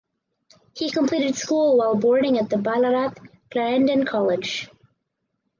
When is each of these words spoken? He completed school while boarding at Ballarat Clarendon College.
He 0.73 0.89
completed 0.89 1.35
school 1.35 1.77
while 1.77 1.93
boarding 1.95 2.39
at 2.39 2.49
Ballarat 2.49 3.11
Clarendon 3.51 4.03
College. 4.03 4.67